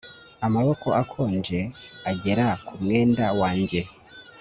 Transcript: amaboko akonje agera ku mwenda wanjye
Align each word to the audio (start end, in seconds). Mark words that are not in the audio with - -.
amaboko 0.45 0.87
akonje 1.01 1.59
agera 2.11 2.45
ku 2.65 2.73
mwenda 2.81 3.25
wanjye 3.39 3.81